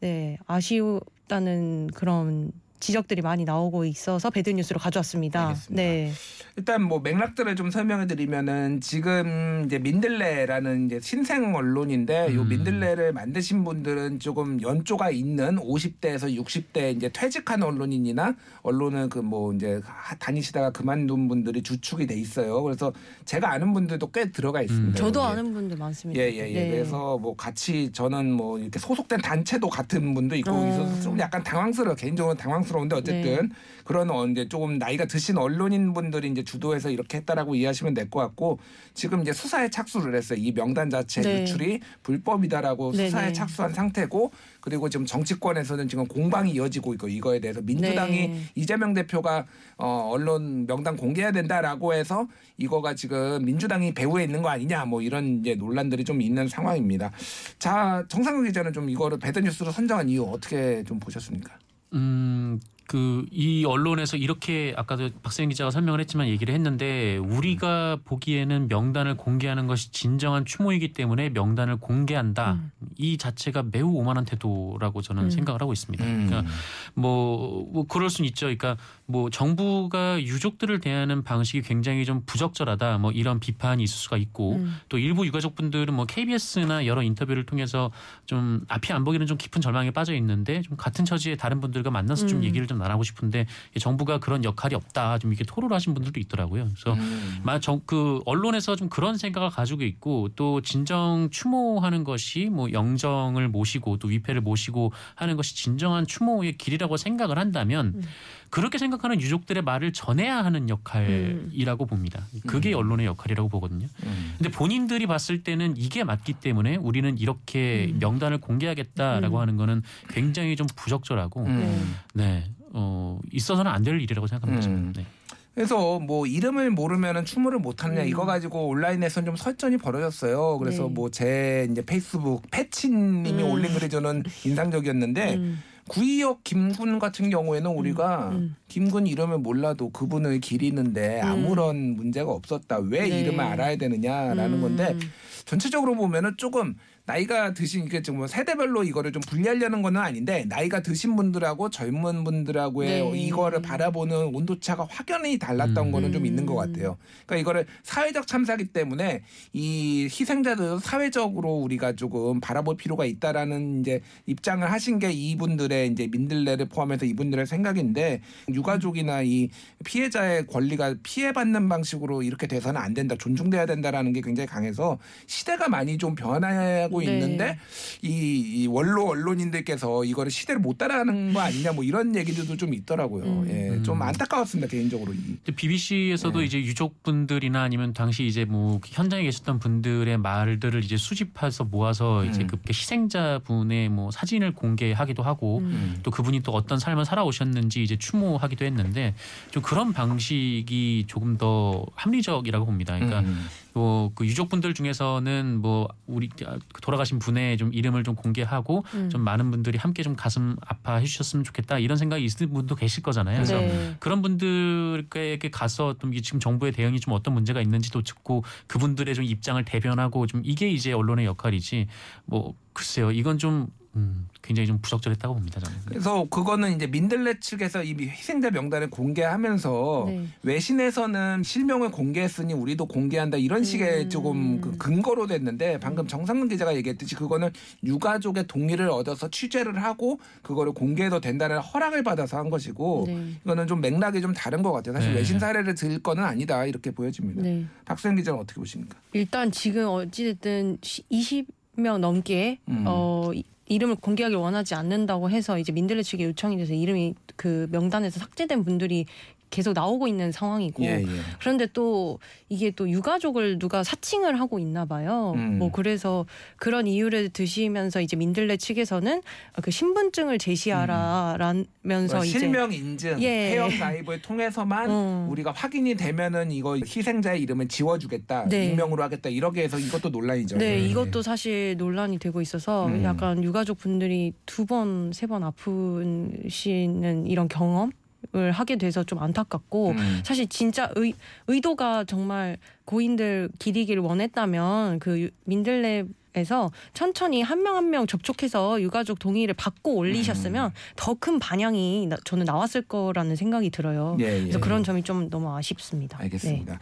[0.00, 5.48] 네 아쉬웠다는 그런 지적들이 많이 나오고 있어서 배드 뉴스로 가져왔습니다.
[5.48, 5.82] 알겠습니다.
[5.82, 6.12] 네,
[6.56, 12.48] 일단 뭐 맥락들을 좀 설명해 드리면은 지금 이제 민들레라는 이제 신생 언론인데 요 음.
[12.48, 19.80] 민들레를 만드신 분들은 조금 연조가 있는 50대에서 60대 이제 퇴직한 언론인이나 언론을 그 뭐 이제
[19.84, 22.62] 하- 다니시다가 그만둔 분들이 주축이 돼 있어요.
[22.62, 22.92] 그래서
[23.24, 24.88] 제가 아는 분들도 꽤 들어가 있습니다.
[24.90, 24.94] 음.
[24.94, 25.22] 저도.
[25.22, 26.20] 아는 분들 많습니다.
[26.20, 26.52] 예, 예, 예.
[26.64, 26.70] 네.
[26.70, 30.68] 그래서 뭐 같이 저는 뭐 이렇게 소속된 단체도 같은 분도 있고 어.
[30.68, 33.54] 있어서 좀 약간 당황스러워 개인적으로 당황 스러운데 어쨌든 네.
[33.84, 38.20] 그런 어, 이제 조금 나이가 드신 언론인 분들이 이제 주도해서 이렇게 했다라고 이해하시면 될 것
[38.20, 38.58] 같고
[38.94, 40.38] 지금 이제 수사에 착수를 했어요.
[40.40, 41.42] 이 명단 자체 네.
[41.42, 43.32] 유출이 불법이다라고 네, 수사에 네.
[43.32, 48.40] 착수한 상태고 그리고 지금 정치권에서는 지금 공방이 이어지고 있고 이거에 대해서 민주당이 네.
[48.54, 52.26] 이재명 대표가 어, 언론 명단 공개해야 된다라고 해서
[52.58, 57.10] 이거가 지금 민주당이 배후에 있는 거 아니냐 뭐 이런 이제 논란들이 좀 있는 상황입니다.
[57.58, 61.52] 자 정상근 기자는 좀 이거를 배드 뉴스로 선정한 이유 어떻게 좀 보셨습니까?
[61.94, 69.16] 음, 그 이 언론에서 이렇게 아까도 박세영 기자가 설명을 했지만 얘기를 했는데 우리가 보기에는 명단을
[69.16, 72.52] 공개하는 것이 진정한 추모이기 때문에 명단을 공개한다.
[72.54, 72.70] 음.
[72.96, 75.30] 이 자체가 매우 오만한 태도라고 저는 음.
[75.30, 76.04] 생각을 하고 있습니다.
[76.04, 76.26] 음.
[76.26, 76.50] 그러니까
[76.94, 78.46] 뭐, 뭐 그럴 수는 있죠.
[78.46, 82.98] 그러니까 뭐 정부가 유족들을 대하는 방식이 굉장히 좀 부적절하다.
[82.98, 84.76] 뭐 이런 비판이 있을 수가 있고 음.
[84.88, 87.90] 또 일부 유가족분들은 뭐 KBS나 여러 인터뷰를 통해서
[88.26, 92.26] 좀 앞이 안 보기는 좀 깊은 절망에 빠져 있는데 좀 같은 처지의 다른 분들과 만나서
[92.26, 92.44] 좀 음.
[92.44, 93.46] 얘기를 좀 나누고 싶은데
[93.78, 95.18] 정부가 그런 역할이 없다.
[95.18, 96.68] 좀 이렇게 토로를 하신 분들도 있더라고요.
[96.68, 97.40] 그래서 음.
[97.44, 104.08] 마그 언론에서 좀 그런 생각을 가지고 있고 또 진정 추모하는 것이 뭐 영정을 모시고 또
[104.08, 108.02] 위패를 모시고 하는 것이 진정한 추모의 길이라고 생각을 한다면 음.
[108.50, 112.26] 그렇게 생각하는 유족들의 말을 전해야 하는 역할이라고 봅니다.
[112.46, 112.78] 그게 음.
[112.78, 113.86] 언론의 역할이라고 보거든요.
[114.04, 114.34] 음.
[114.38, 117.98] 근데 본인들이 봤을 때는 이게 맞기 때문에 우리는 이렇게 음.
[118.00, 119.40] 명단을 공개하겠다라고 음.
[119.40, 121.96] 하는 거는 굉장히 좀 부적절하고 음.
[122.14, 122.44] 네.
[122.72, 124.68] 어, 있어서는 안 될 일이라고 생각합니다.
[124.68, 124.92] 음.
[124.96, 125.06] 네.
[125.54, 128.08] 그래서 뭐 이름을 모르면은 추모를 못 하느냐 음.
[128.08, 130.58] 이거 가지고 온라인에서는 좀 설전이 벌어졌어요.
[130.58, 130.88] 그래서 네.
[130.90, 133.50] 뭐제 이제 페이스북 패치님이 음.
[133.50, 135.62] 올린 글이 저는 인상적이었는데 음.
[135.88, 138.56] 구이역 김군 같은 경우에는 우리가 음.
[138.68, 141.28] 김군 이름을 몰라도 그분을 기리는데 음.
[141.28, 142.78] 아무런 문제가 없었다.
[142.78, 143.20] 왜 네.
[143.20, 144.60] 이름을 알아야 되느냐라는 음.
[144.62, 144.96] 건데
[145.44, 146.74] 전체적으로 보면은 조금
[147.06, 153.10] 나이가 드신 이게 좀 세대별로 이거를 좀 분리하려는 건 아닌데 나이가 드신 분들하고 젊은 분들하고의
[153.12, 153.18] 네.
[153.18, 155.92] 이거를 바라보는 온도차가 확연히 달랐던 음.
[155.92, 156.72] 거는 좀 있는 것 음.
[156.72, 156.98] 같아요.
[157.24, 164.68] 그러니까 이거를 사회적 참사기 때문에 이 희생자들 사회적으로 우리가 조금 바라볼 필요가 있다라는 이제 입장을
[164.70, 169.50] 하신 게 이분들의 이제 민들레를 포함해서 이분들의 생각인데 유가족이나 이
[169.84, 175.98] 피해자의 권리가 피해받는 방식으로 이렇게 돼서는 안 된다, 존중돼야 된다라는 게 굉장히 강해서 시대가 많이
[175.98, 177.12] 좀 변하고 네.
[177.12, 177.58] 있는데
[178.02, 183.24] 이, 이 원로 언론인들께서 이거를 시대를 못 따라가는 거 아니냐 뭐 이런 얘기들도 좀 있더라고요.
[183.24, 183.48] 음.
[183.48, 184.02] 예, 좀 음.
[184.02, 185.12] 안타까웠습니다 개인적으로.
[185.12, 185.16] 이.
[185.16, 186.44] 근데 BBC에서도 네.
[186.44, 192.46] 이제 유족분들이나 아니면 당시 이제 뭐 현장에 계셨던 분들의 말들을 이제 수집해서 모아서 이제 음.
[192.46, 195.98] 그 희생자분의 뭐 사진을 공개하기도 하고 음.
[196.02, 199.14] 또 그분이 또 어떤 삶을 살아오셨는지 이제 추모하기도 했는데
[199.50, 202.94] 좀 그런 방식이 조금 더 합리적이라고 봅니다.
[202.94, 203.46] 그러니까 음.
[203.76, 209.10] 뭐 그 유족분들 중에서는 뭐 우리 그 돌아가신 분의 좀 이름을 좀 공개하고 음.
[209.10, 213.36] 좀 많은 분들이 함께 좀 가슴 아파해 주셨으면 좋겠다 이런 생각이 있는 분도 계실 거잖아요.
[213.36, 213.96] 그래서 네.
[214.00, 219.62] 그런 분들에게 가서 좀 지금 정부의 대응이 좀 어떤 문제가 있는지도 듣고 그분들의 좀 입장을
[219.64, 221.86] 대변하고 좀 이게 이제 언론의 역할이지
[222.24, 225.78] 뭐 글쎄요 이건 좀 음, 굉장히 좀 부적절했다고 봅니다 저는.
[225.86, 230.26] 그래서 그거는 이제 민들레 측에서 이 희생자 명단을 공개하면서 네.
[230.42, 234.10] 외신에서는 실명을 공개했으니 우리도 공개한다 이런 식의 음.
[234.10, 237.50] 조금 그 근거로 됐는데 방금 정상근 기자가 얘기했듯이 그거는
[237.84, 243.32] 유가족의 동의를 얻어서 취재를 하고 그거를 공개해도 된다는 허락을 받아서 한 것이고 네.
[243.44, 244.94] 이거는 좀 맥락이 좀 다른 것 같아요.
[244.94, 245.18] 사실 네.
[245.20, 247.42] 외신 사례를 들 거는 아니다 이렇게 보여집니다.
[247.42, 247.64] 네.
[247.86, 248.98] 박수영 기자는 어떻게 보십니까?
[249.14, 252.84] 일단 지금 어찌됐든 20명 넘게 음.
[252.86, 253.30] 어
[253.68, 258.64] 이- 이름을 공개하길 원하지 않는다고 해서 이제 민들레 측에 요청이 돼서 이름이 그 명단에서 삭제된
[258.64, 259.06] 분들이
[259.50, 261.06] 계속 나오고 있는 상황이고 예, 예.
[261.38, 265.32] 그런데 또 이게 또 유가족을 누가 사칭을 하고 있나 봐요.
[265.36, 265.58] 음.
[265.58, 269.22] 뭐 그래서 그런 이유를 드시면서 이제 민들레 측에서는
[269.62, 273.52] 그 신분증을 제시하라라면서 이제 뭐 실명 인증, 예.
[273.52, 275.28] 회원 가입을 통해서만 음.
[275.30, 278.66] 우리가 확인이 되면은 이거 희생자의 이름을 지워주겠다, 네.
[278.66, 280.58] 익명으로 하겠다 이렇게 해서 이것도 논란이죠.
[280.58, 280.86] 네, 예.
[280.86, 283.02] 이것도 사실 논란이 되고 있어서 음.
[283.04, 287.90] 약간 유가족 분들이 두 번, 세 번 아프시는 이런 경험
[288.34, 290.20] 을 하게 돼서 좀 안타깝고 음.
[290.24, 291.14] 사실 진짜 의,
[291.46, 296.04] 의도가 정말 고인들 기리기를 원했다면 그 유- 민들레
[296.36, 299.96] 에서 천천히 한명 한 명 접촉해서 유가족 동의를 받고 음.
[299.98, 304.16] 올리셨으면 더큰 반향이 나- 저는 나왔을 거라는 생각이 들어요.
[304.20, 304.40] 예, 예.
[304.42, 306.18] 그래서 그런 점이 좀 너무 아쉽습니다.
[306.20, 306.78] 알겠습니다.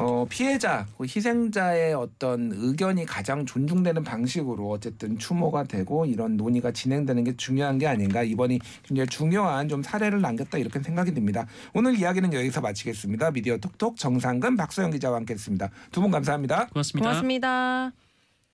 [0.00, 7.24] 어, 피해자, 그 희생자의 어떤 의견이 가장 존중되는 방식으로 어쨌든 추모가 되고 이런 논의가 진행되는
[7.24, 11.46] 게 중요한 게 아닌가 이번이 굉장히 중요한 좀 사례를 남겼다 이렇게 생각이 듭니다.
[11.72, 13.30] 오늘 이야기는 여기서 마치겠습니다.
[13.30, 15.70] 미디어 톡톡 정상근 박소영 기자와 함께했습니다.
[15.92, 16.66] 두 분 감사합니다.
[16.72, 17.08] 고맙습니다.
[17.10, 18.07] 고맙습니다.